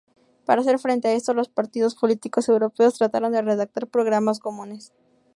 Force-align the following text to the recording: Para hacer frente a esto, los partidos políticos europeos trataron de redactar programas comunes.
Para 0.45 0.61
hacer 0.61 0.79
frente 0.79 1.09
a 1.09 1.13
esto, 1.13 1.35
los 1.35 1.47
partidos 1.49 1.93
políticos 1.93 2.49
europeos 2.49 2.95
trataron 2.97 3.33
de 3.33 3.43
redactar 3.43 3.85
programas 3.87 4.39
comunes. 4.39 4.91